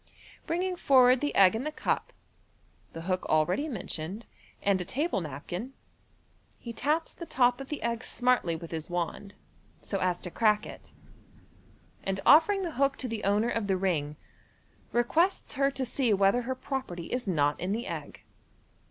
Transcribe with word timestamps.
Bringing 0.47 0.75
forward 0.77 1.21
the 1.21 1.35
egg 1.35 1.53
in 1.53 1.63
the 1.63 1.71
cup, 1.71 2.11
the 2.93 3.01
hook 3.01 3.23
already 3.27 3.67
mentioned, 3.67 4.25
and 4.63 4.81
a 4.81 4.83
table 4.83 5.21
napkin, 5.21 5.73
he 6.57 6.73
taps 6.73 7.13
the 7.13 7.27
top 7.27 7.61
of 7.61 7.69
the 7.69 7.83
egg 7.83 8.03
smartly 8.03 8.55
with 8.55 8.71
his 8.71 8.89
wand, 8.89 9.35
so 9.79 9.99
as 9.99 10.17
to 10.17 10.31
crack 10.31 10.65
it, 10.65 10.91
and 12.03 12.19
offering 12.25 12.63
the 12.63 12.71
hook 12.81 12.97
to 12.97 13.07
the 13.07 13.23
owner 13.23 13.51
of 13.51 13.67
the 13.67 13.77
ring, 13.77 14.15
requests 14.91 15.53
her 15.53 15.69
to 15.69 15.85
see 15.85 16.11
whether 16.15 16.41
her 16.41 16.55
property 16.55 17.05
is 17.13 17.27
not 17.27 17.59
in 17.59 17.71
the 17.71 17.85
egg. 17.85 18.23